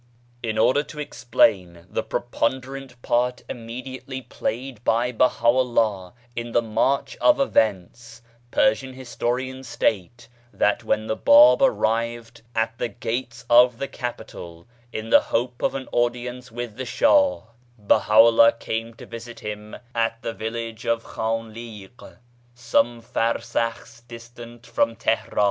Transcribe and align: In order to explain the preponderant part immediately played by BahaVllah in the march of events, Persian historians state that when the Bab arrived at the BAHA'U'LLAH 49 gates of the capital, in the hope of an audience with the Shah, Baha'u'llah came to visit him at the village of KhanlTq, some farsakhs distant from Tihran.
In 0.41 0.57
order 0.57 0.81
to 0.81 0.97
explain 0.97 1.85
the 1.87 2.01
preponderant 2.01 2.99
part 3.03 3.43
immediately 3.47 4.19
played 4.19 4.83
by 4.83 5.11
BahaVllah 5.11 6.13
in 6.35 6.53
the 6.53 6.61
march 6.63 7.15
of 7.17 7.39
events, 7.39 8.23
Persian 8.49 8.93
historians 8.93 9.67
state 9.67 10.27
that 10.51 10.83
when 10.83 11.05
the 11.05 11.15
Bab 11.15 11.61
arrived 11.61 12.41
at 12.55 12.75
the 12.79 12.89
BAHA'U'LLAH 12.89 12.97
49 12.97 12.97
gates 12.99 13.45
of 13.47 13.77
the 13.77 13.87
capital, 13.87 14.65
in 14.91 15.11
the 15.11 15.21
hope 15.21 15.61
of 15.61 15.75
an 15.75 15.87
audience 15.91 16.51
with 16.51 16.77
the 16.77 16.85
Shah, 16.85 17.41
Baha'u'llah 17.77 18.53
came 18.57 18.95
to 18.95 19.05
visit 19.05 19.41
him 19.41 19.75
at 19.93 20.19
the 20.23 20.33
village 20.33 20.83
of 20.87 21.03
KhanlTq, 21.03 22.17
some 22.55 23.03
farsakhs 23.03 24.01
distant 24.07 24.65
from 24.65 24.95
Tihran. 24.95 25.39